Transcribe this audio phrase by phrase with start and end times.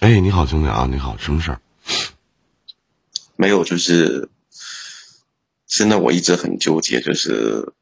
[0.00, 1.60] 哎，你好，兄弟啊，你好，什么事儿？
[3.36, 4.30] 没有，就是
[5.66, 7.74] 现在我一直很纠结，就是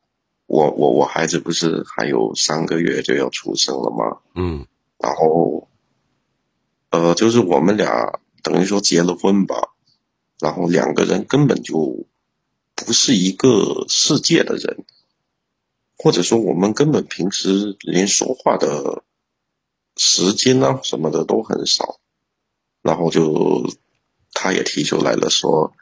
[0.47, 4.19] 我我我孩子不是还有三个月就要出生了吗？
[4.35, 4.67] 嗯
[4.99, 5.69] 然后，
[6.91, 9.69] 呃，就是我们俩等于说结了婚吧，
[10.41, 12.05] 然后两个人根本就
[12.75, 14.85] 不是一个世界的人，
[15.97, 19.05] 或者说我们根本平时连说话的
[19.97, 22.01] 时间啊什么的都很少，
[22.89, 23.71] 然后就
[24.33, 25.75] 他也提出来了说，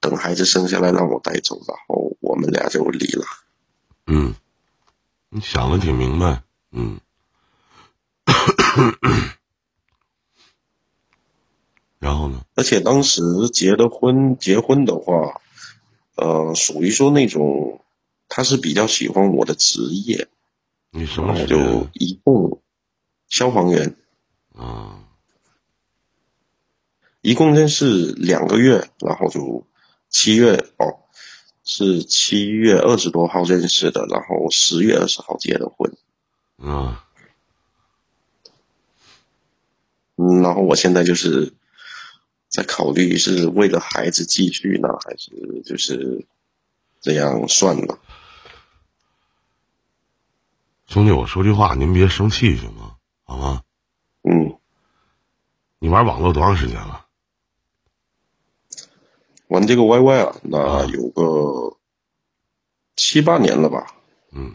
[0.00, 3.26] 等孩子生下来让我带走，然后我们俩就离了。
[4.06, 4.34] 嗯，
[5.28, 6.98] 你想的挺明白，嗯。
[11.98, 12.40] 然后呢？
[12.54, 13.20] 而且当时
[13.52, 15.42] 结的婚，结婚的话，
[16.14, 17.84] 呃，属于说那种，
[18.26, 20.28] 他是比较喜欢我的职业，
[20.92, 21.88] 你什么时间就？
[21.92, 22.62] 一共
[23.28, 23.94] 消防员，
[24.54, 25.04] 啊，
[27.28, 29.66] 一共认识两个月，然后就
[30.08, 31.04] 七月哦，
[31.62, 35.94] 是七月二十多号认识的，然后十月二十号结的婚。
[36.56, 37.04] 啊，
[40.16, 41.52] 嗯，然后我现在就是
[42.48, 46.24] 在考虑是为了孩子继续呢，还是就是
[47.02, 47.98] 这样算了。
[50.86, 52.96] 兄弟，我说句话，您别生气行吗？
[53.24, 53.62] 好吗？
[54.22, 54.56] 嗯，
[55.78, 57.04] 你玩网络多长时间了？
[59.48, 61.76] 玩这个 YY 啊，那啊有个
[62.96, 63.86] 七八年了吧。
[64.32, 64.54] 嗯，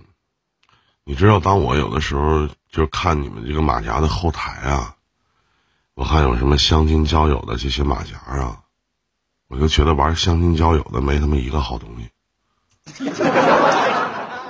[1.04, 4.96] 你知道，当我有的时候就看你们这个马甲的后台啊，
[5.96, 8.64] 我看有什么相亲交友的这些马甲啊，
[9.48, 12.10] 我就觉得玩相亲交友的没他妈一个好东西。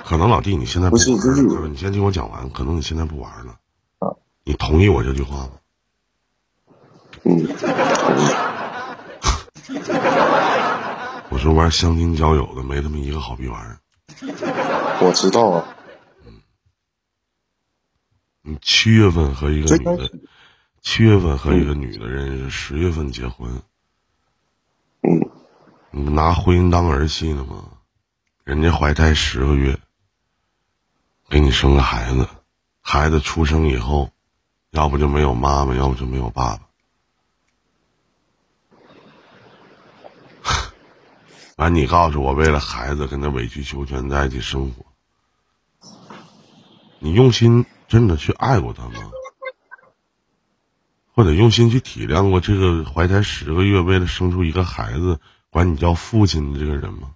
[0.04, 3.52] 可能老弟你现在不是玩不是了你先听我讲完，可能你现在不玩了。
[3.98, 4.12] 啊
[4.44, 5.50] 你同意我这句话吗？
[7.22, 8.53] 嗯，同意。
[11.30, 13.78] 我说玩相亲交友的没他妈一个好逼玩意儿。
[15.00, 15.76] 我知道啊，
[16.26, 16.40] 嗯
[18.42, 20.10] 你七月份和一个女的
[20.82, 23.62] 七月份和一个女的认识，十月份结婚，
[25.00, 25.30] 嗯，
[25.90, 27.64] 你拿婚姻当儿戏呢吗？
[28.44, 29.78] 人家怀胎十个月，
[31.30, 32.28] 给你生个孩子，
[32.82, 34.10] 孩子出生以后，
[34.72, 36.68] 要不就没有妈妈，要不就没有爸爸。
[41.56, 44.86] 完，你告诉我，为了孩子跟他委曲求全在一起生活，
[46.98, 49.10] 你用心真的去爱过他吗？
[51.12, 57.14] 或者用心去体谅过这个怀胎十个月为了生出一个孩子管你叫父亲的这个人吗？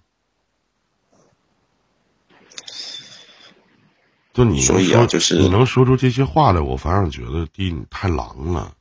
[4.31, 8.73] 就你说，啊就是你能说出这些话来，我反而觉得弟你太狼了。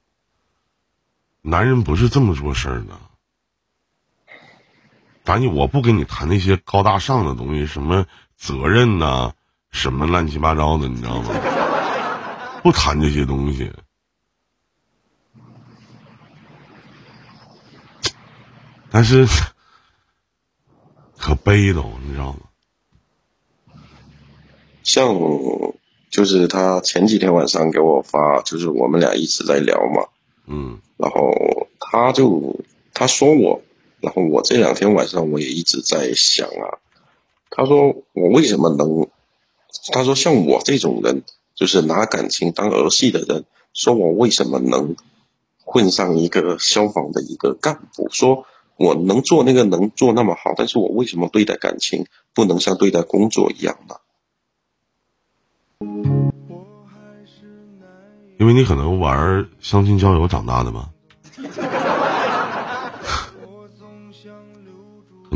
[1.42, 3.00] 男人不是这么做事儿的。
[5.28, 8.06] 咱我不跟你谈那些高大上的东西，什么
[8.38, 9.34] 责任呐、
[9.70, 11.28] 什么乱七八糟的，你知道吗？
[12.62, 13.70] 不谈这些东西。
[18.90, 19.26] 但是
[21.18, 22.38] 可悲都，你知道吗？
[24.82, 25.14] 像
[26.08, 30.08] 就是他前几天晚上给我发，就是我们俩一直在聊嘛，
[30.46, 32.58] 嗯然后他就
[32.94, 33.60] 他说我，
[34.00, 36.78] 然后我这两天晚上我也一直在想啊，
[37.50, 39.08] 他说我为什么能，
[39.92, 41.22] 他说像我这种人，
[41.54, 44.94] 就是拿感情当儿戏的人，说我为什么能
[45.64, 53.96] 混上一个消防的一个干部，说我能做那个能做那么好，但是我为什么对待感情不能像对待工作一样呢？
[58.38, 60.90] 因为你可能玩相亲交友长大的吧，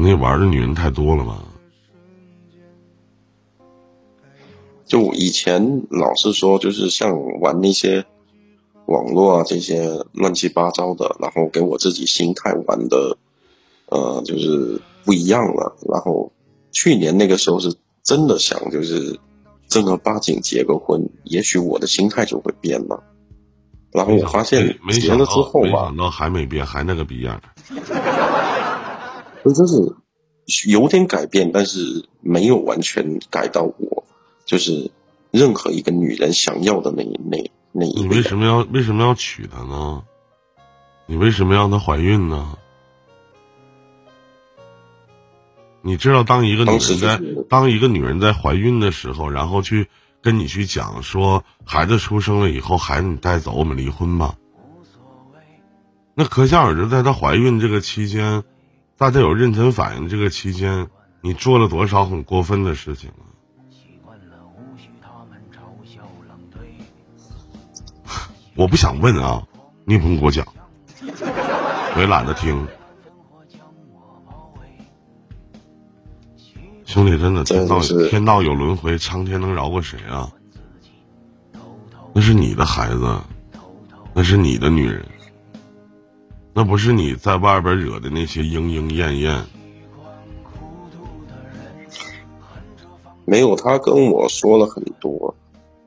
[0.02, 1.38] 可能你玩的女人太多了吧。
[4.84, 8.04] 就以前老是说，就是像玩那些
[8.86, 13.16] 网络啊这些乱七八糟的，然后给我自己心态玩的，
[13.90, 15.76] 呃，就是不一样了。
[15.88, 16.32] 然后
[16.72, 17.72] 去年那个时候是
[18.02, 19.20] 真的想，就是
[19.69, 23.04] 正儿八经结个婚，也许我的心态就会变了。
[23.93, 27.43] 然后我发现结了之后吧没想，到还没变，还那个逼样儿。
[29.44, 29.96] 就就是
[30.68, 34.04] 有点改变，但是没有完全改到我
[34.44, 34.90] 就是
[35.30, 40.02] 任何一个女人想要的那那那一你为什么要为什么要娶她呢？
[41.06, 42.56] 你为什么让她怀孕呢？
[45.84, 49.88] 你知道，当一个女人在、当一个女人在怀孕的时候，然后去
[50.22, 54.36] 跟你去讲说孩子出生了以后，孩子你带走，我们离婚吧。
[56.14, 58.44] 那可想而知，在她怀孕这个期间，
[59.02, 60.88] 在她有认真反应这个期间，
[61.20, 63.26] 你做了多少很过分的事情啊！
[68.54, 69.43] 我不想问啊，
[69.84, 70.46] 你也不用给我讲，
[71.00, 72.66] 我也懒得听。
[76.84, 80.31] 兄弟，真的天道天道有轮回，苍天能饶过谁啊？
[82.14, 83.19] 那是你的孩子，
[84.12, 85.04] 那是你的女人，
[86.54, 89.44] 那不是你在外边惹的那些莺莺燕燕。
[93.25, 95.34] 没有，他跟我说了很多，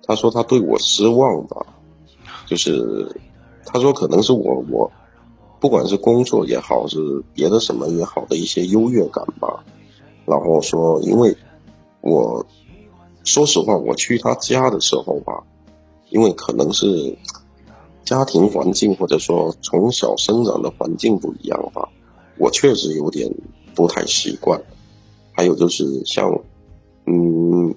[0.04, 1.66] 他说他对我失望吧，
[2.48, 3.16] 就是
[3.66, 4.92] 他说可能是我我，
[5.60, 6.98] 不管是工作也好，是
[7.34, 9.64] 别的什么也好的一些优越感吧。
[10.26, 11.36] 然后说，因为
[12.02, 12.44] 我
[13.24, 15.44] 说实话，我去他家的时候吧，
[16.10, 17.16] 因为可能是
[18.06, 21.90] 家庭环境或者说从小生长的环境不一样吧，
[22.38, 23.30] 我确实有点
[23.74, 24.62] 不太习惯。
[25.34, 26.40] 还有就是像，
[27.06, 27.76] 嗯，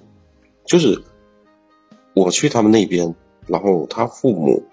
[0.65, 1.03] 就是
[2.13, 3.13] 我去他们那边，
[3.47, 4.63] 然后他父母，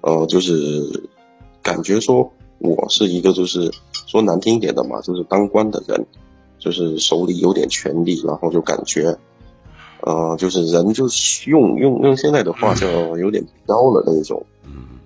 [0.00, 1.10] 呃，就是
[1.62, 3.70] 感觉说我是一个就是
[4.06, 6.06] 说难听一点的嘛，就是当官的人。
[6.58, 9.18] 就是手里有点权力，然后就感觉，
[10.02, 14.44] 呃，就是人就是用用用现在的话叫有点飘了那种。
[14.64, 14.98] 嗯。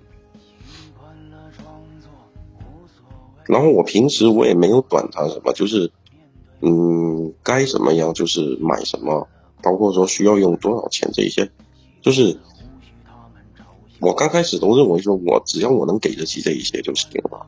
[3.45, 5.91] 然后我平时我也没有管他什么，就是，
[6.61, 9.27] 嗯，该怎么样就是买什么，
[9.61, 11.49] 包括说需要用多少钱这一些，
[12.01, 12.37] 就是，
[14.01, 17.45] 我刚开始都认为说我只要我能给得起这一些就行了。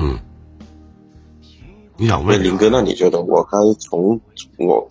[0.00, 0.16] 嗯，
[2.00, 2.70] 你想问林哥？
[2.70, 4.20] 那你觉得我该从
[4.56, 4.88] 我？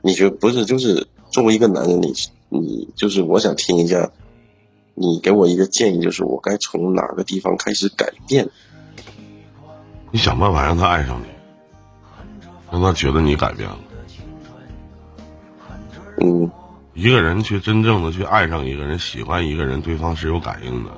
[0.00, 0.64] 你觉得不是？
[0.64, 2.14] 就是作为一个男人，你
[2.48, 4.10] 你就是我想听一下，
[4.94, 8.48] 你给我一个建议，就是我该从哪个地方开始改变？
[10.10, 11.26] 你想办法让他爱上你，
[12.72, 13.78] 让他觉得你改变了。
[16.22, 16.50] 嗯，
[16.94, 20.90] 一个人去真正的去爱上一个人，喜欢一个人，对方是有感应的。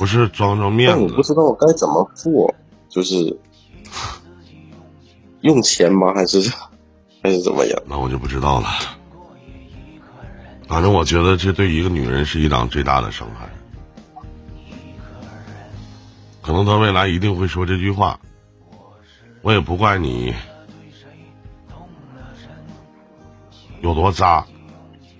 [0.00, 2.54] 不是装装面子，但我不知道该怎么做，
[2.88, 3.38] 就是
[5.42, 6.14] 用钱吗？
[6.14, 6.40] 还是
[7.22, 7.82] 还是怎么样？
[7.86, 8.70] 那我就不知道了。
[10.66, 13.50] 反正我觉得这对一个女人是一档最大的伤害。
[16.40, 18.18] 可能他未来一定会说这句话，
[19.42, 20.32] 我也不怪你
[23.82, 24.46] 有多渣，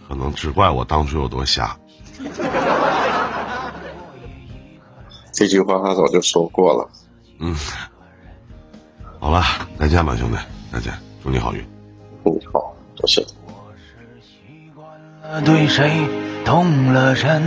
[0.09, 1.77] 可能只怪我当初有多瞎。
[5.41, 6.91] 这句话他早就说过了。
[7.39, 7.57] 嗯，
[9.19, 9.43] 好了，
[9.79, 10.37] 再见吧，兄弟，
[10.71, 10.93] 再见，
[11.23, 11.67] 祝你好运。
[12.27, 13.25] 嗯，好，多谢。
[15.43, 15.91] 对谁
[16.45, 17.43] 动了真，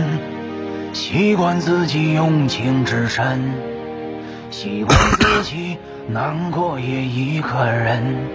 [0.92, 3.54] 习惯自己用情至深，
[4.50, 5.76] 习惯自己
[6.08, 8.26] 难过也一个人，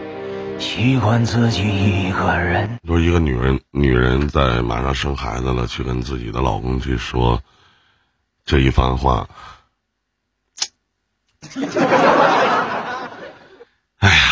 [0.57, 2.79] 习惯自己一个人。
[2.87, 7.41] 说一个女人，女人在马上生孩子了，去跟自己的老公去说
[8.45, 9.27] 这一番话。
[13.97, 14.28] 唉 呀